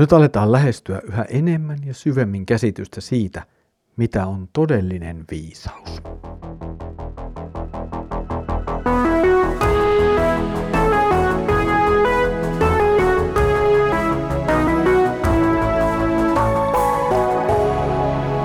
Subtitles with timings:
[0.00, 3.42] Nyt aletaan lähestyä yhä enemmän ja syvemmin käsitystä siitä,
[3.96, 6.02] mitä on todellinen viisaus.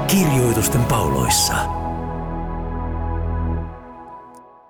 [0.08, 1.54] Kirjoitusten pauloissa.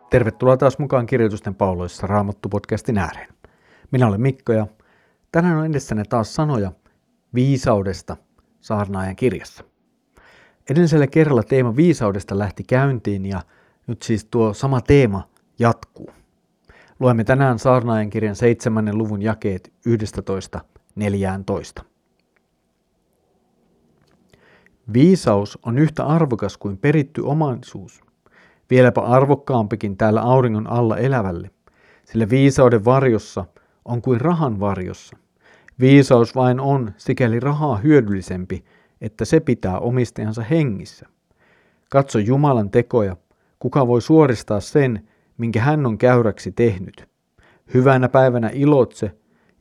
[0.10, 3.34] Tervetuloa taas mukaan Kirjoitusten pauloissa Raamattu-podcastin ääreen.
[3.92, 4.68] Minä olen Mikko ja
[5.36, 6.72] tänään on edessäni taas sanoja
[7.34, 8.18] viisaudesta
[8.62, 9.64] saarnaajan kirjassa.
[10.70, 13.42] Edellisellä kerralla teema viisaudesta lähti käyntiin ja
[13.88, 16.10] nyt siis tuo sama teema jatkuu.
[17.00, 19.74] Luemme tänään saarnaajan kirjan seitsemännen luvun jakeet
[21.80, 21.84] 11.14.
[24.94, 28.02] Viisaus on yhtä arvokas kuin peritty omaisuus,
[28.70, 31.50] vieläpä arvokkaampikin täällä auringon alla elävälle,
[32.06, 33.46] sillä viisauden varjossa
[33.86, 35.25] on kuin rahan varjossa.
[35.80, 38.64] Viisaus vain on sikäli rahaa hyödyllisempi,
[39.02, 41.06] että se pitää omistajansa hengissä.
[41.90, 43.18] Katso Jumalan tekoja,
[43.60, 47.08] kuka voi suoristaa sen, minkä hän on käyräksi tehnyt.
[47.74, 49.12] Hyvänä päivänä ilotse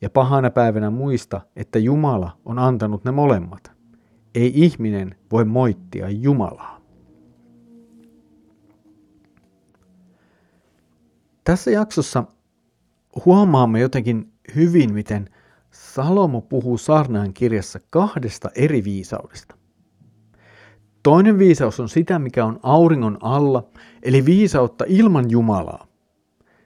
[0.00, 3.72] ja pahana päivänä muista, että Jumala on antanut ne molemmat.
[4.34, 6.80] Ei ihminen voi moittia Jumalaa.
[11.44, 12.24] Tässä jaksossa
[13.24, 15.30] huomaamme jotenkin hyvin, miten
[15.74, 19.54] Salomo puhuu saarnaan kirjassa kahdesta eri viisaudesta.
[21.02, 23.68] Toinen viisaus on sitä, mikä on auringon alla,
[24.02, 25.86] eli viisautta ilman Jumalaa.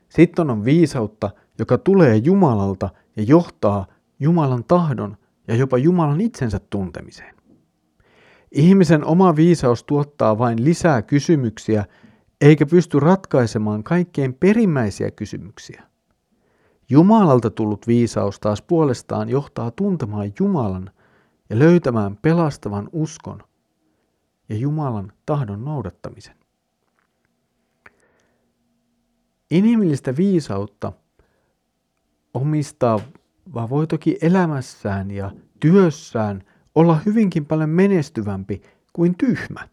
[0.09, 3.87] Sitten on viisautta, joka tulee Jumalalta ja johtaa
[4.20, 5.17] Jumalan tahdon
[5.48, 7.34] ja jopa Jumalan itsensä tuntemiseen.
[8.53, 11.84] Ihmisen oma viisaus tuottaa vain lisää kysymyksiä,
[12.41, 15.83] eikä pysty ratkaisemaan kaikkein perimmäisiä kysymyksiä.
[16.91, 20.91] Jumalalta tullut viisaus taas puolestaan johtaa tuntemaan Jumalan
[21.50, 23.42] ja löytämään pelastavan uskon
[24.48, 26.36] ja Jumalan tahdon noudattamisen.
[29.50, 30.93] Inhimillistä viisautta
[32.34, 33.00] omistaa
[33.54, 36.43] voi toki elämässään ja työssään
[36.75, 38.62] olla hyvinkin paljon menestyvämpi
[38.93, 39.69] kuin tyhmä.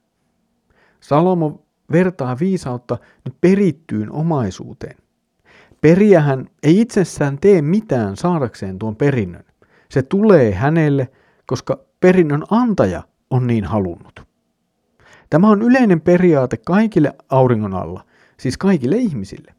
[0.99, 5.04] Salomo vertaa viisautta nyt perittyyn omaisuuteen.
[5.85, 9.43] Perijähän ei itsessään tee mitään saadakseen tuon perinnön.
[9.89, 11.09] Se tulee hänelle,
[11.45, 14.23] koska perinnön antaja on niin halunnut.
[15.29, 18.05] Tämä on yleinen periaate kaikille auringon alla,
[18.39, 19.53] siis kaikille ihmisille.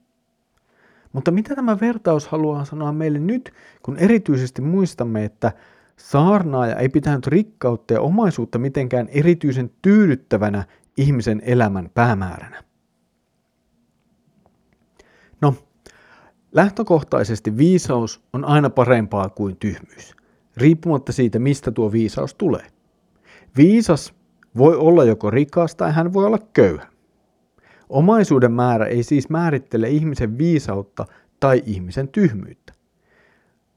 [1.12, 5.52] Mutta mitä tämä vertaus haluaa sanoa meille nyt, kun erityisesti muistamme, että
[5.96, 10.64] saarnaaja ei pitänyt rikkautta ja omaisuutta mitenkään erityisen tyydyttävänä
[10.96, 12.65] ihmisen elämän päämääränä?
[16.56, 20.16] Lähtökohtaisesti viisaus on aina parempaa kuin tyhmyys,
[20.56, 22.66] riippumatta siitä, mistä tuo viisaus tulee.
[23.56, 24.14] Viisas
[24.56, 26.86] voi olla joko rikas tai hän voi olla köyhä.
[27.88, 31.04] Omaisuuden määrä ei siis määrittele ihmisen viisautta
[31.40, 32.72] tai ihmisen tyhmyyttä.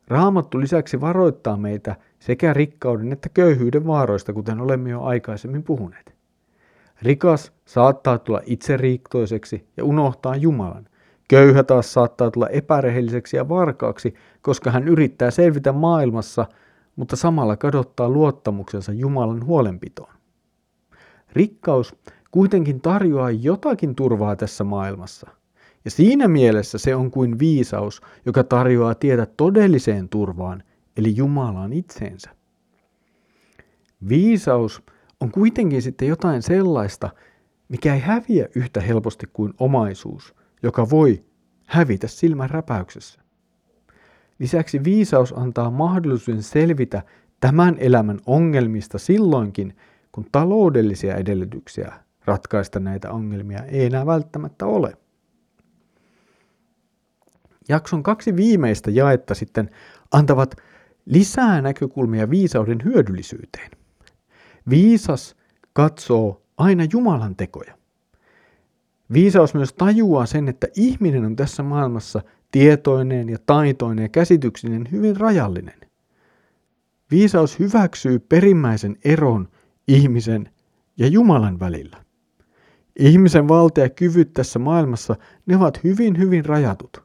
[0.08, 6.16] Raamattu lisäksi varoittaa meitä sekä rikkauden että köyhyyden vaaroista, kuten olemme jo aikaisemmin puhuneet.
[7.02, 10.89] Rikas saattaa tulla itseriiktoiseksi ja unohtaa Jumalan,
[11.30, 16.46] Köyhä taas saattaa tulla epärehelliseksi ja varkaaksi, koska hän yrittää selvitä maailmassa,
[16.96, 20.14] mutta samalla kadottaa luottamuksensa Jumalan huolenpitoon.
[21.34, 21.96] Rikkaus
[22.32, 25.30] kuitenkin tarjoaa jotakin turvaa tässä maailmassa.
[25.86, 30.64] Ja siinä mielessä se on kuin viisaus, joka tarjoaa tietä todelliseen turvaan,
[30.98, 32.30] eli Jumalaan itseensä.
[34.10, 34.84] Viisaus
[35.20, 37.10] on kuitenkin sitten jotain sellaista,
[37.70, 41.24] mikä ei häviä yhtä helposti kuin omaisuus, joka voi
[41.66, 43.22] hävitä silmän räpäyksessä.
[44.40, 47.04] Lisäksi viisaus antaa mahdollisuuden selvitä
[47.40, 49.76] tämän elämän ongelmista silloinkin,
[50.12, 51.94] kun taloudellisia edellytyksiä
[52.26, 54.94] ratkaista näitä ongelmia ei enää välttämättä ole.
[57.70, 59.70] Jakson kaksi viimeistä jaetta sitten
[60.12, 60.56] antavat
[61.06, 63.72] lisää näkökulmia viisauden hyödyllisyyteen.
[64.70, 65.36] Viisas
[65.74, 67.79] katsoo aina Jumalan tekoja.
[69.14, 72.22] Viisaus myös tajuaa sen, että ihminen on tässä maailmassa
[72.52, 75.80] tietoinen ja taitoinen ja käsityksinen hyvin rajallinen.
[77.12, 79.48] Viisaus hyväksyy perimmäisen eron
[79.88, 80.50] ihmisen
[80.98, 81.98] ja Jumalan välillä.
[83.00, 85.16] Ihmisen valta ja kyvyt tässä maailmassa,
[85.46, 87.04] ne ovat hyvin hyvin rajatut.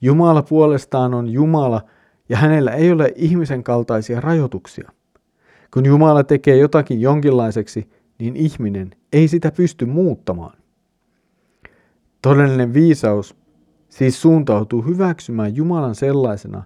[0.00, 1.82] Jumala puolestaan on Jumala
[2.28, 4.92] ja hänellä ei ole ihmisen kaltaisia rajoituksia.
[5.74, 7.88] Kun Jumala tekee jotakin jonkinlaiseksi,
[8.18, 10.58] niin ihminen ei sitä pysty muuttamaan.
[12.22, 13.36] Todellinen viisaus
[13.88, 16.62] siis suuntautuu hyväksymään Jumalan sellaisena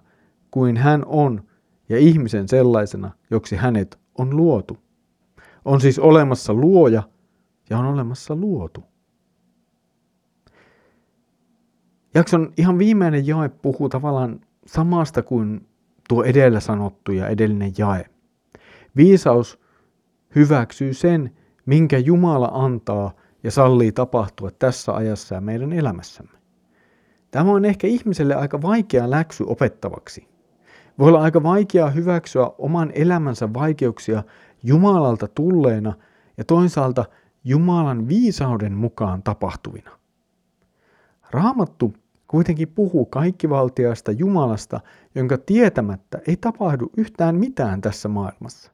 [0.51, 1.43] kuin hän on
[1.89, 4.77] ja ihmisen sellaisena, joksi hänet on luotu.
[5.65, 7.03] On siis olemassa luoja
[7.69, 8.83] ja on olemassa luotu.
[12.13, 15.67] Jakson ihan viimeinen jae puhuu tavallaan samasta kuin
[16.09, 18.05] tuo edellä sanottu ja edellinen jae.
[18.95, 19.59] Viisaus
[20.35, 21.31] hyväksyy sen,
[21.65, 23.11] minkä Jumala antaa
[23.43, 26.37] ja sallii tapahtua tässä ajassa ja meidän elämässämme.
[27.31, 30.27] Tämä on ehkä ihmiselle aika vaikea läksy opettavaksi.
[30.99, 34.23] Voi olla aika vaikeaa hyväksyä oman elämänsä vaikeuksia
[34.63, 35.93] Jumalalta tulleena
[36.37, 37.05] ja toisaalta
[37.43, 39.91] Jumalan viisauden mukaan tapahtuvina.
[41.31, 41.93] Raamattu
[42.27, 44.79] kuitenkin puhuu kaikkivaltiaasta Jumalasta,
[45.15, 48.71] jonka tietämättä ei tapahdu yhtään mitään tässä maailmassa.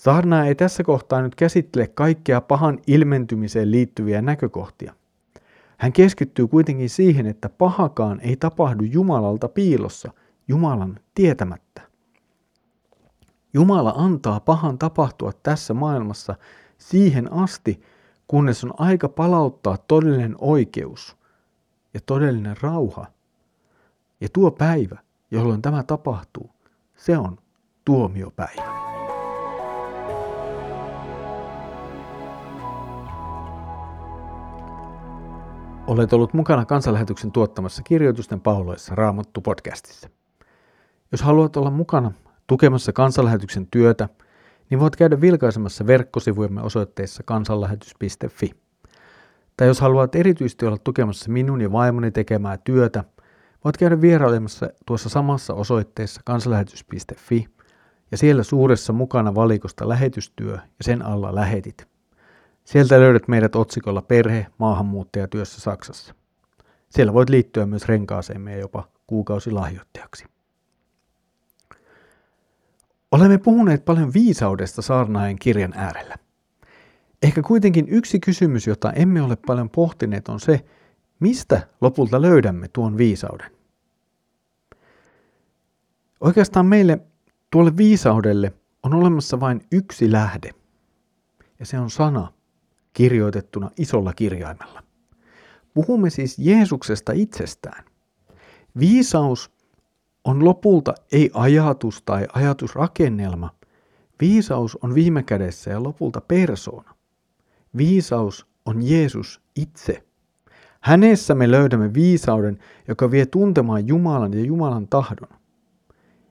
[0.00, 4.94] Saarna ei tässä kohtaa nyt käsittele kaikkea pahan ilmentymiseen liittyviä näkökohtia.
[5.78, 10.12] Hän keskittyy kuitenkin siihen, että pahakaan ei tapahdu Jumalalta piilossa,
[10.48, 11.82] Jumalan tietämättä.
[13.54, 16.34] Jumala antaa pahan tapahtua tässä maailmassa
[16.78, 17.82] siihen asti,
[18.26, 21.16] kunnes on aika palauttaa todellinen oikeus
[21.94, 23.06] ja todellinen rauha.
[24.20, 24.98] Ja tuo päivä,
[25.30, 26.50] jolloin tämä tapahtuu,
[26.96, 27.38] se on
[27.84, 28.69] tuomiopäivä.
[35.90, 40.08] Olet ollut mukana kansanlähetyksen tuottamassa kirjoitusten pauloissa Raamattu podcastissa.
[41.12, 42.12] Jos haluat olla mukana
[42.46, 44.08] tukemassa kansanlähetyksen työtä,
[44.70, 48.50] niin voit käydä vilkaisemassa verkkosivujemme osoitteessa kansanlähetys.fi.
[49.56, 53.04] Tai jos haluat erityisesti olla tukemassa minun ja vaimoni tekemää työtä,
[53.64, 57.46] voit käydä vierailemassa tuossa samassa osoitteessa kansanlähetys.fi
[58.10, 61.89] ja siellä suuressa mukana valikosta lähetystyö ja sen alla lähetit.
[62.64, 66.14] Sieltä löydät meidät otsikolla Perhe maahanmuuttajatyössä Saksassa.
[66.90, 70.24] Siellä voit liittyä myös renkaaseemme ja jopa kuukausilahjoittajaksi.
[73.12, 76.16] Olemme puhuneet paljon viisaudesta saarnaajan kirjan äärellä.
[77.22, 80.64] Ehkä kuitenkin yksi kysymys, jota emme ole paljon pohtineet, on se,
[81.20, 83.50] mistä lopulta löydämme tuon viisauden.
[86.20, 87.00] Oikeastaan meille
[87.50, 88.52] tuolle viisaudelle
[88.82, 90.50] on olemassa vain yksi lähde,
[91.58, 92.32] ja se on sana,
[92.92, 94.82] kirjoitettuna isolla kirjaimella.
[95.74, 97.84] Puhumme siis Jeesuksesta itsestään.
[98.78, 99.50] Viisaus
[100.24, 103.50] on lopulta ei ajatus tai ajatusrakennelma.
[104.20, 106.94] Viisaus on viime kädessä ja lopulta persoona.
[107.76, 110.04] Viisaus on Jeesus itse.
[110.80, 112.58] Hänessä me löydämme viisauden,
[112.88, 115.38] joka vie tuntemaan Jumalan ja Jumalan tahdon.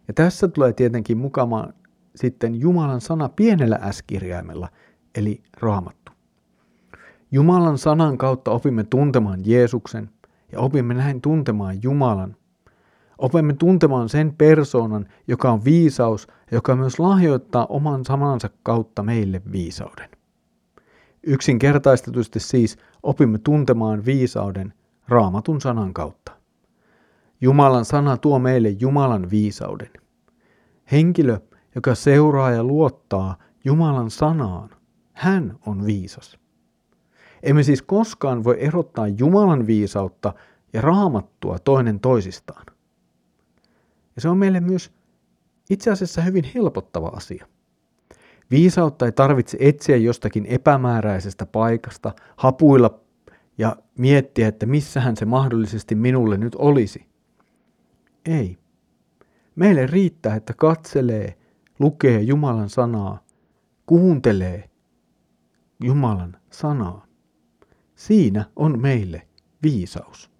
[0.07, 1.73] Ja tässä tulee tietenkin mukamaan
[2.15, 4.69] sitten Jumalan sana pienellä S-kirjaimella,
[5.15, 6.11] eli raamattu.
[7.31, 10.09] Jumalan sanan kautta opimme tuntemaan Jeesuksen
[10.51, 12.35] ja opimme näin tuntemaan Jumalan.
[13.17, 20.09] Opimme tuntemaan sen persoonan, joka on viisaus joka myös lahjoittaa oman sanansa kautta meille viisauden.
[21.23, 24.73] Yksinkertaistetusti siis opimme tuntemaan viisauden
[25.07, 26.31] raamatun sanan kautta.
[27.41, 29.89] Jumalan sana tuo meille Jumalan viisauden.
[30.91, 31.39] Henkilö,
[31.75, 34.69] joka seuraa ja luottaa Jumalan sanaan,
[35.13, 36.38] hän on viisas.
[37.43, 40.33] Emme siis koskaan voi erottaa Jumalan viisautta
[40.73, 42.65] ja raamattua toinen toisistaan.
[44.15, 44.91] Ja se on meille myös
[45.69, 47.47] itse asiassa hyvin helpottava asia.
[48.51, 52.99] Viisautta ei tarvitse etsiä jostakin epämääräisestä paikasta, hapuilla
[53.57, 57.05] ja miettiä, että missähän se mahdollisesti minulle nyt olisi.
[58.25, 58.57] Ei.
[59.55, 61.37] Meille riittää, että katselee,
[61.79, 63.23] lukee Jumalan sanaa,
[63.85, 64.69] kuuntelee
[65.83, 67.08] Jumalan sanaa.
[67.99, 69.27] Siinä on meille
[69.63, 70.31] viisaus.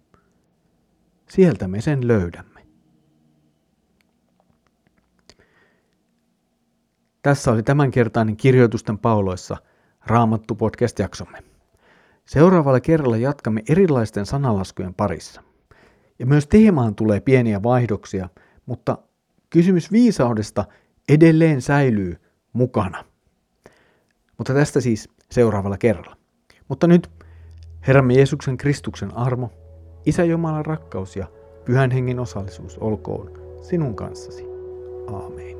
[1.28, 2.66] Sieltä me sen löydämme.
[7.22, 9.56] Tässä oli tämänkertainen kirjoitusten pauloissa
[10.06, 11.42] Raamattu podcast-jaksomme.
[12.24, 15.42] Seuraavalla kerralla jatkamme erilaisten sanalaskujen parissa.
[16.18, 18.28] Ja myös teemaan tulee pieniä vaihdoksia,
[18.66, 18.98] mutta
[19.50, 20.64] kysymys viisaudesta
[21.08, 22.16] edelleen säilyy
[22.52, 23.04] mukana.
[24.38, 26.16] Mutta tästä siis seuraavalla kerralla.
[26.68, 27.19] Mutta nyt
[27.86, 29.50] Herramme Jeesuksen Kristuksen armo,
[30.06, 31.26] Isä Jumalan rakkaus ja
[31.64, 33.30] Pyhän Hengen osallisuus olkoon
[33.62, 34.44] sinun kanssasi.
[35.12, 35.59] Aamen.